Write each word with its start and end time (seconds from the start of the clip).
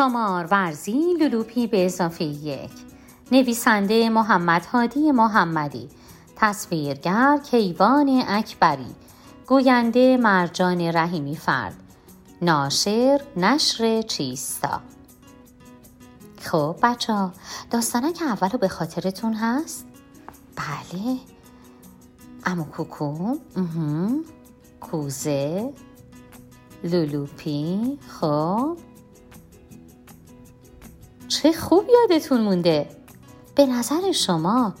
شمار 0.00 0.46
ورزی 0.50 1.14
لولوپی 1.20 1.66
به 1.66 1.86
اضافه 1.86 2.24
یک. 2.24 2.70
نویسنده 3.32 4.10
محمد 4.10 4.66
هادی 4.66 5.12
محمدی. 5.12 5.88
تصویرگر 6.36 7.38
کیوان 7.50 8.22
اکبری. 8.28 8.94
گوینده 9.46 10.16
مرجان 10.16 10.80
رحیمی 10.80 11.36
فرد. 11.36 11.74
ناشر 12.42 13.20
نشر 13.36 14.02
چیستا. 14.02 14.80
خب 16.40 16.76
بچه 16.82 17.12
ها 17.12 17.32
که 18.16 18.24
اولو 18.24 18.58
به 18.58 18.68
خاطرتون 18.68 19.34
هست؟ 19.34 19.86
بله. 20.56 21.16
امو 22.44 22.64
کوکو 22.64 23.38
کوزه. 24.80 25.72
لولوپی 26.84 27.98
خب. 28.08 28.89
چه 31.30 31.52
خوب 31.52 31.84
یادتون 31.88 32.40
مونده. 32.40 32.88
به 33.54 33.66
نظر 33.66 34.12
شما 34.12 34.74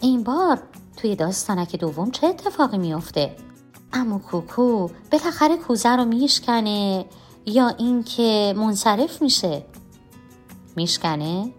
این 0.00 0.22
بار 0.22 0.62
توی 0.96 1.16
داستانک 1.16 1.76
دوم 1.76 2.10
چه 2.10 2.26
اتفاقی 2.26 2.78
میافته؟ 2.78 3.36
امو 3.92 4.18
کوکو 4.18 4.88
بالاخره 5.12 5.56
کوزه 5.56 5.88
رو 5.88 6.04
میشکنه 6.04 7.06
یا 7.46 7.68
اینکه 7.68 8.54
منصرف 8.56 9.22
میشه؟ 9.22 9.64
میشکنه؟ 10.76 11.52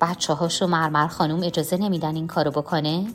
بچه 0.00 0.32
هاشو 0.32 0.66
مرمر 0.66 1.06
خانوم 1.06 1.42
اجازه 1.42 1.76
نمیدن 1.76 2.16
این 2.16 2.26
کارو 2.26 2.50
بکنه؟ 2.50 3.06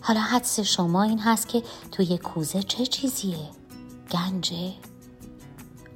حالا 0.00 0.20
حدس 0.20 0.60
شما 0.60 1.02
این 1.02 1.18
هست 1.18 1.48
که 1.48 1.62
توی 1.92 2.18
کوزه 2.18 2.62
چه 2.62 2.86
چیزیه؟ 2.86 3.50
گنجه؟ 4.12 4.89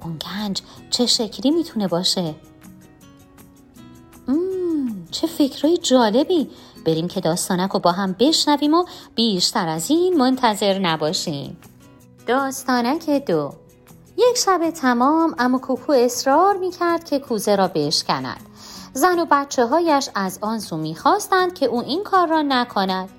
اون 0.05 0.17
گنج 0.17 0.61
چه 0.89 1.05
شکلی 1.05 1.51
می‌تونه 1.51 1.87
باشه؟ 1.87 2.35
مم، 4.27 5.07
چه 5.11 5.27
فکرهای 5.27 5.77
جالبی. 5.77 6.49
بریم 6.85 7.07
که 7.07 7.21
داستانک 7.21 7.71
رو 7.71 7.79
با 7.79 7.91
هم 7.91 8.15
بشنویم 8.19 8.73
و 8.73 8.85
بیشتر 9.15 9.67
از 9.67 9.89
این 9.89 10.17
منتظر 10.17 10.79
نباشیم. 10.79 11.57
داستانک 12.27 13.09
دو. 13.09 13.53
یک 14.17 14.37
شب 14.37 14.69
تمام 14.69 15.35
اما 15.37 15.57
کوکو 15.57 15.91
اصرار 15.91 16.57
می‌کرد 16.57 17.03
که 17.03 17.19
کوزه 17.19 17.55
را 17.55 17.67
بشکند. 17.67 18.41
زن 18.93 19.19
و 19.19 19.25
بچه 19.31 19.65
هایش 19.65 20.09
از 20.15 20.39
آن 20.41 20.59
سو 20.59 20.77
می‌خواستند 20.77 21.53
که 21.53 21.65
او 21.65 21.83
این 21.83 22.03
کار 22.03 22.27
را 22.27 22.41
نکند. 22.41 23.09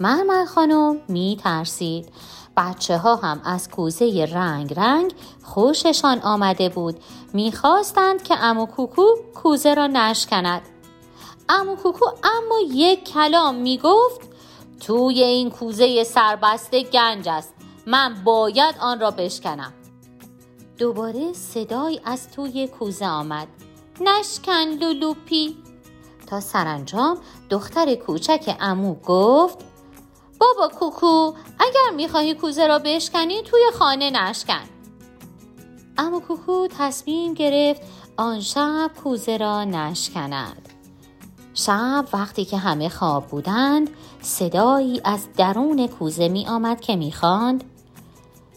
مرمر 0.00 0.44
خانم 0.44 0.96
می 1.08 1.38
ترسید 1.42 2.08
بچه 2.58 2.98
ها 2.98 3.16
هم 3.16 3.40
از 3.44 3.70
کوزه 3.70 4.28
رنگ 4.32 4.74
رنگ 4.74 5.14
خوششان 5.42 6.18
آمده 6.18 6.68
بود. 6.68 6.96
می‌خواستند 7.32 8.22
که 8.22 8.44
امو 8.44 8.66
کوکو 8.66 9.06
کوزه 9.34 9.74
را 9.74 9.86
نشکند. 9.86 10.62
امو 11.48 11.76
کوکو 11.76 12.04
اما 12.06 12.60
یک 12.72 13.04
کلام 13.04 13.54
می‌گفت 13.54 14.20
توی 14.80 15.22
این 15.22 15.50
کوزه 15.50 16.04
سربسته 16.04 16.82
گنج 16.82 17.28
است. 17.28 17.54
من 17.86 18.14
باید 18.24 18.74
آن 18.80 19.00
را 19.00 19.10
بشکنم. 19.10 19.72
دوباره 20.78 21.32
صدای 21.32 22.00
از 22.04 22.30
توی 22.30 22.68
کوزه 22.68 23.06
آمد. 23.06 23.48
نشکن 24.00 24.64
لولوپی. 24.80 25.56
تا 26.26 26.40
سرانجام 26.40 27.18
دختر 27.50 27.94
کوچک 27.94 28.56
عمو 28.60 28.94
گفت 28.94 29.58
بابا 30.38 30.68
کوکو 30.68 31.32
اگر 31.58 31.96
می‌خواهی 31.96 32.34
کوزه 32.34 32.66
را 32.66 32.78
بشکنی 32.78 33.42
توی 33.42 33.60
خانه 33.78 34.10
نشکن. 34.10 34.68
عمو 35.98 36.20
کوکو 36.20 36.66
تصمیم 36.78 37.34
گرفت 37.34 37.82
آن 38.16 38.40
شب 38.40 38.90
کوزه 39.02 39.36
را 39.36 39.64
نشکند. 39.64 40.68
شب 41.54 42.04
وقتی 42.12 42.44
که 42.44 42.56
همه 42.56 42.88
خواب 42.88 43.26
بودند 43.26 43.90
صدایی 44.22 45.00
از 45.04 45.28
درون 45.36 45.86
کوزه 45.86 46.28
می 46.28 46.46
آمد 46.46 46.80
که 46.80 46.96
می 46.96 47.12
خواند 47.12 47.64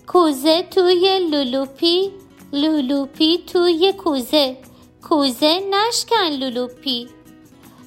کوزه 0.08 0.64
توی 0.64 1.20
لولوپی 1.32 2.12
لولوپی 2.54 3.38
توی 3.38 3.94
کوزه 3.94 4.58
کوزه 5.10 5.60
نشکن 5.72 6.30
لولوپی. 6.40 7.10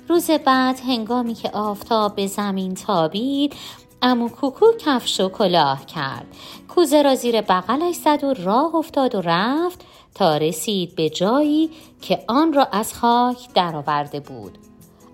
روز 0.09 0.31
بعد 0.31 0.81
هنگامی 0.81 1.35
که 1.35 1.51
آفتاب 1.51 2.15
به 2.15 2.27
زمین 2.27 2.75
تابید 2.75 3.55
امو 4.03 4.29
کوکو 4.29 4.67
کفش 4.79 5.21
و 5.21 5.29
کلاه 5.29 5.87
کرد 5.87 6.27
کوزه 6.69 7.03
را 7.03 7.15
زیر 7.15 7.41
بغلش 7.41 7.95
زد 7.95 8.25
و 8.25 8.35
راه 8.35 8.75
افتاد 8.75 9.15
و 9.15 9.21
رفت 9.21 9.85
تا 10.15 10.37
رسید 10.37 10.95
به 10.95 11.11
جایی 11.11 11.71
که 12.01 12.25
آن 12.29 12.53
را 12.53 12.65
از 12.65 12.95
خاک 12.95 13.53
درآورده 13.55 14.21
بود 14.21 14.59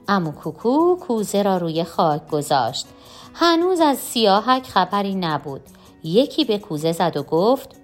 امو 0.08 0.32
کوکو 0.32 0.96
کوزه 0.96 1.42
را 1.42 1.56
روی 1.56 1.84
خاک 1.84 2.28
گذاشت 2.28 2.86
هنوز 3.34 3.80
از 3.80 3.98
سیاهک 3.98 4.66
خبری 4.66 5.14
نبود 5.14 5.60
یکی 6.04 6.44
به 6.44 6.58
کوزه 6.58 6.92
زد 6.92 7.16
و 7.16 7.22
گفت 7.22 7.76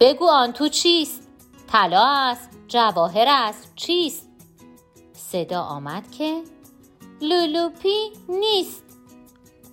بگو 0.00 0.28
آن 0.28 0.52
تو 0.52 0.68
چیست؟ 0.68 1.28
طلا 1.72 2.06
است 2.06 2.50
جواهر 2.68 3.26
است 3.28 3.72
چیست؟ 3.76 4.31
صدا 5.30 5.60
آمد 5.60 6.10
که 6.10 6.42
لولوپی 7.20 8.12
نیست. 8.28 8.82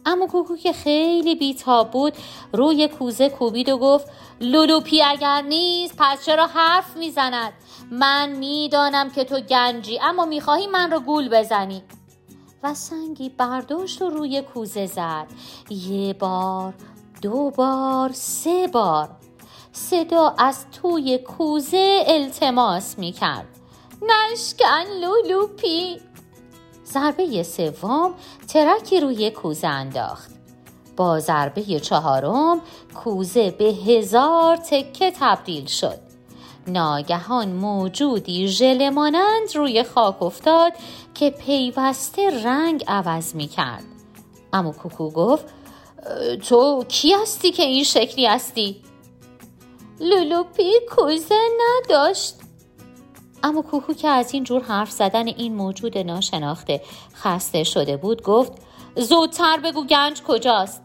عمو 0.06 0.28
کوکو 0.28 0.56
که 0.56 0.74
خیلی 0.74 1.36
بیتاب 1.36 1.92
بود 1.92 2.14
روی 2.54 2.88
کوزه 2.88 3.30
کوبید 3.30 3.70
و 3.70 3.78
گفت 3.78 4.08
لولوپی 4.42 5.04
اگر 5.04 5.42
نیست 5.42 5.96
پس 5.98 6.26
چرا 6.26 6.48
حرف 6.48 6.98
می‌زند؟ 6.98 7.54
من 7.92 8.30
می‌دانم 8.30 9.10
که 9.10 9.24
تو 9.24 9.40
گنجی 9.40 10.00
اما 10.00 10.26
می‌خواهی 10.26 10.68
من 10.68 10.92
رو 10.92 11.00
گول 11.00 11.30
بزنی. 11.30 11.84
و 12.64 12.74
سنگی 12.74 13.30
برداشت 13.30 14.02
و 14.02 14.10
روی 14.10 14.42
کوزه 14.42 14.86
زد. 14.86 15.28
یه 15.70 16.14
بار 16.14 16.74
دو 17.22 17.50
بار 17.50 18.12
سه 18.14 18.68
بار. 18.68 19.10
صدا 19.72 20.36
از 20.38 20.66
توی 20.72 21.18
کوزه 21.18 22.04
التماس 22.08 23.00
می‌کرد. 23.00 23.59
نشکن 24.02 24.86
لولوپی. 25.02 26.02
ضربه 26.86 27.44
سوم 27.44 28.14
ترکی 28.48 29.00
روی 29.00 29.32
کوزه 29.32 29.68
انداخت. 29.68 30.32
با 30.98 31.20
ضربه 31.20 31.80
چهارم 31.80 32.62
کوزه 32.96 33.52
به 33.52 33.66
هزار 33.66 34.58
تکه 34.58 35.12
تبدیل 35.20 35.66
شد. 35.66 36.00
ناگهان 36.68 37.50
موجودی 37.50 38.48
ژله 38.48 38.90
مانند 38.90 39.56
روی 39.56 39.84
خاک 39.84 40.24
افتاد 40.24 40.74
که 41.14 41.30
پیوسته 41.30 42.44
رنگ 42.44 42.84
عوض 42.88 43.36
می 43.36 43.48
کرد 43.48 43.84
عمو 44.54 44.72
کوکو 44.72 45.10
گفت 45.10 45.46
تو 46.48 46.84
کی 46.88 47.14
هستی 47.14 47.52
که 47.52 47.64
این 47.64 47.84
شکلی 47.84 48.26
هستی؟ 48.26 48.82
لولوپی 50.00 50.72
کوزه 50.96 51.40
نداشت. 51.60 52.39
عمو 53.44 53.62
کوکو 53.62 53.94
که 53.94 54.08
از 54.08 54.34
این 54.34 54.44
جور 54.44 54.64
حرف 54.64 54.92
زدن 54.92 55.28
این 55.28 55.56
موجود 55.56 55.98
ناشناخته 55.98 56.82
خسته 57.14 57.64
شده 57.64 57.98
بود 57.98 58.24
گفت 58.24 58.52
زودتر 58.96 59.58
بگو 59.58 59.86
گنج 59.86 60.24
کجاست؟ 60.24 60.82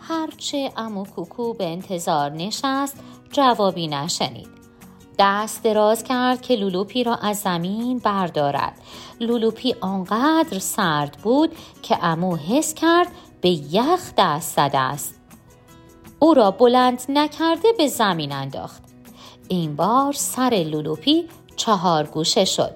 هرچه 0.00 0.72
عمو 0.76 1.04
کوکو 1.04 1.54
به 1.54 1.64
انتظار 1.64 2.30
نشست 2.30 2.96
جوابی 3.32 3.88
نشنید. 3.88 4.48
دست 5.18 5.62
دراز 5.62 6.04
کرد 6.04 6.42
که 6.42 6.56
لولوپی 6.56 7.04
را 7.04 7.14
از 7.14 7.38
زمین 7.38 7.98
بردارد. 7.98 8.78
لولوپی 9.20 9.74
آنقدر 9.80 10.58
سرد 10.58 11.18
بود 11.22 11.52
که 11.82 12.04
عمو 12.04 12.36
حس 12.36 12.74
کرد 12.74 13.08
به 13.40 13.48
یخ 13.50 14.12
دست 14.18 14.56
زده 14.56 14.78
است. 14.78 15.20
او 16.18 16.34
را 16.34 16.50
بلند 16.50 17.02
نکرده 17.08 17.68
به 17.78 17.86
زمین 17.86 18.32
انداخت. 18.32 18.82
این 19.48 19.76
بار 19.76 20.12
سر 20.12 20.64
لولوپی 20.70 21.28
چهار 21.56 22.04
گوشه 22.04 22.44
شد. 22.44 22.70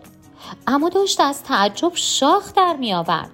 عمو 0.67 0.89
داشت 0.89 1.21
از 1.21 1.43
تعجب 1.43 1.93
شاخ 1.95 2.53
در 2.53 2.77
می 2.77 2.95
آورد. 2.95 3.31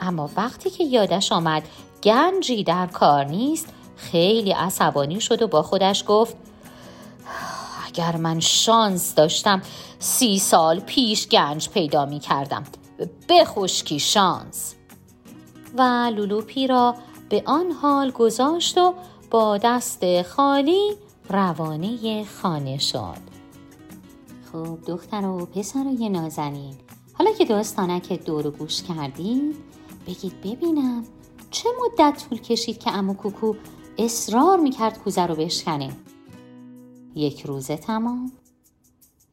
اما 0.00 0.30
وقتی 0.36 0.70
که 0.70 0.84
یادش 0.84 1.32
آمد 1.32 1.62
گنجی 2.02 2.64
در 2.64 2.86
کار 2.86 3.24
نیست 3.24 3.68
خیلی 3.96 4.52
عصبانی 4.52 5.20
شد 5.20 5.42
و 5.42 5.46
با 5.46 5.62
خودش 5.62 6.04
گفت 6.06 6.36
اگر 7.86 8.16
من 8.16 8.40
شانس 8.40 9.14
داشتم 9.14 9.62
سی 9.98 10.38
سال 10.38 10.80
پیش 10.80 11.28
گنج 11.28 11.68
پیدا 11.68 12.06
می 12.06 12.20
کردم. 12.20 12.64
بخشکی 13.28 14.00
شانس. 14.00 14.74
و 15.78 15.82
لولوپی 16.16 16.66
را 16.66 16.94
به 17.28 17.42
آن 17.46 17.72
حال 17.72 18.10
گذاشت 18.10 18.78
و 18.78 18.94
با 19.30 19.58
دست 19.58 20.22
خالی 20.22 20.96
روانه 21.28 22.24
خانه 22.24 22.78
شد. 22.78 23.27
خب 24.64 24.78
دختر 24.86 25.26
و 25.26 25.46
پسر 25.46 25.86
و 26.00 26.08
نازنین. 26.08 26.74
حالا 27.12 27.32
که 27.32 27.44
داستانک 27.44 28.12
دور 28.12 28.50
گوش 28.50 28.82
کردید 28.82 29.56
بگید 30.06 30.40
ببینم 30.40 31.04
چه 31.50 31.68
مدت 31.82 32.24
طول 32.28 32.38
کشید 32.38 32.78
که 32.78 32.92
امو 32.92 33.14
کوکو 33.14 33.54
اصرار 33.98 34.60
می‌کرد 34.60 34.98
کوزه 34.98 35.26
رو 35.26 35.34
بشکنه. 35.34 35.96
یک 37.14 37.40
روز 37.40 37.66
تمام 37.66 38.32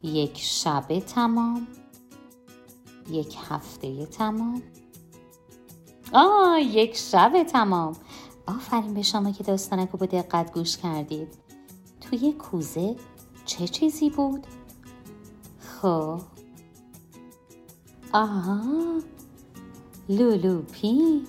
یک 0.04 0.38
شب 0.38 1.00
تمام 1.00 1.68
یک 3.10 3.38
هفته 3.50 4.06
تمام. 4.06 4.62
آه 6.14 6.62
یک 6.62 6.98
شب 6.98 7.44
تمام. 7.44 7.96
آفرین 8.48 8.94
به 8.94 9.02
شما 9.02 9.32
که 9.32 9.44
داستانک 9.44 9.90
رو 9.90 10.00
با 10.00 10.06
دقت 10.06 10.54
گوش 10.54 10.78
کردید. 10.78 11.28
توی 12.02 12.34
کوزه 12.34 12.96
چه 13.46 13.68
چیزی 13.68 14.10
بود؟ 14.10 14.48
خب 15.82 16.22
آها 18.14 18.62
لولوپی 20.10 21.24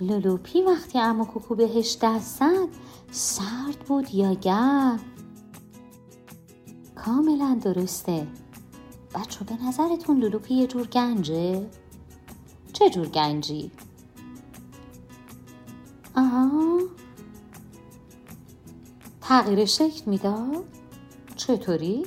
لولوپی 0.00 0.62
وقتی 0.62 0.98
عمو 0.98 1.24
کوکو 1.24 1.54
بهش 1.54 1.98
دست 2.02 2.38
زد 2.38 2.68
سرد 3.10 3.78
بود 3.88 4.14
یا 4.14 4.34
گرم 4.34 5.00
کاملا 6.94 7.60
درسته 7.62 8.26
بچه 9.14 9.44
به 9.44 9.64
نظرتون 9.64 10.18
لولوپی 10.20 10.54
یه 10.54 10.66
جور 10.66 10.86
گنجه؟ 10.86 11.70
چه 12.72 12.90
جور 12.90 13.08
گنجی؟ 13.08 13.70
آها 16.16 16.80
تغییر 19.20 19.64
شکل 19.64 20.10
می‌داد؟ 20.10 20.64
چطوری؟ 21.36 22.06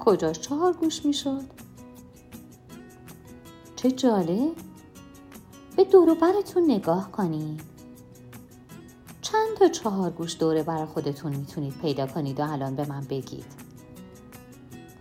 کجاش 0.00 0.40
چهار 0.40 0.72
گوش 0.72 1.04
می‌شد؟ 1.04 1.44
چه 3.76 3.90
جالب؟ 3.90 4.52
به 5.76 5.84
دور 5.84 6.14
براتون 6.14 6.70
نگاه 6.70 7.12
کنید. 7.12 7.60
چند 9.22 9.56
تا 9.58 9.68
چهار 9.68 10.10
گوش 10.10 10.36
دوره 10.38 10.62
برای 10.62 10.84
خودتون 10.86 11.36
می‌تونید 11.36 11.78
پیدا 11.78 12.06
کنید 12.06 12.40
و 12.40 12.52
الان 12.52 12.76
به 12.76 12.86
من 12.88 13.00
بگید. 13.00 13.44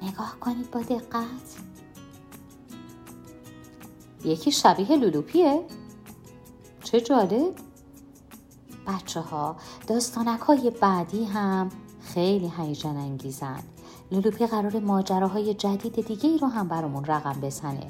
نگاه 0.01 0.38
کنید 0.40 0.72
با 0.72 0.81
دقت. 0.81 1.57
یکی 4.25 4.52
شبیه 4.52 4.95
لولوپیه. 4.95 5.66
چه 6.84 7.02
جالب. 7.02 7.56
بچه 8.88 9.19
ها 9.19 9.56
داستانک 9.88 10.40
های 10.40 10.69
بعدی 10.69 11.25
هم 11.25 11.69
خیلی 12.02 12.52
هیجان 12.57 12.98
انگیزن. 12.98 13.63
لولوپی 14.11 14.45
قرار 14.45 14.79
ماجراهای 14.79 15.53
جدید 15.53 16.06
دیگه 16.06 16.29
ای 16.29 16.38
رو 16.38 16.47
هم 16.47 16.67
برامون 16.67 17.06
رقم 17.06 17.41
بزنه. 17.41 17.88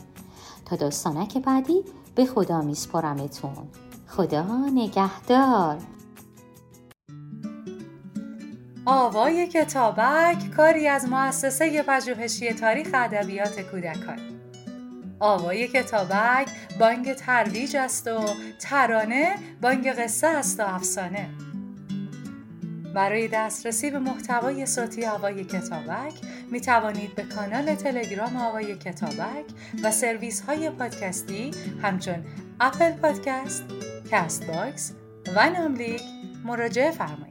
تا 0.65 0.75
داستانک 0.75 1.37
بعدی 1.37 1.83
به 2.15 2.25
خدا 2.25 2.61
میسپرمتون 2.61 3.67
خدا 4.07 4.45
نگهدار. 4.73 5.77
آوای 8.85 9.47
کتابک 9.47 10.51
کاری 10.55 10.87
از 10.87 11.09
مؤسسه 11.09 11.83
پژوهشی 11.83 12.53
تاریخ 12.53 12.87
ادبیات 12.93 13.61
کودکان. 13.61 14.19
آوای 15.19 15.67
کتابک 15.67 16.49
بانگ 16.79 17.13
ترویج 17.13 17.75
است 17.75 18.07
و 18.07 18.19
ترانه 18.59 19.35
بانگ 19.61 19.87
قصه 19.87 20.27
است 20.27 20.59
و 20.59 20.63
افسانه. 20.63 21.29
برای 22.99 23.27
دسترسی 23.27 23.91
به 23.91 23.99
محتوای 23.99 24.65
صوتی 24.65 25.05
آوای 25.05 25.43
کتابک 25.43 26.13
می 26.51 26.61
توانید 26.61 27.15
به 27.15 27.23
کانال 27.23 27.75
تلگرام 27.75 28.37
آوای 28.37 28.75
کتابک 28.75 29.45
و 29.83 29.91
سرویس 29.91 30.41
های 30.41 30.69
پادکستی 30.69 31.51
همچون 31.81 32.25
Apple 32.59 32.91
Podcast، 32.91 33.63
Castbox 34.11 34.93
و 35.35 35.49
ناملیک 35.49 36.01
مراجعه 36.45 36.91
فرمایید. 36.91 37.28